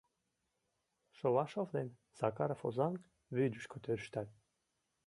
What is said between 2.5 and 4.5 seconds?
Озаҥ вӱдышкӧ тӧрштат.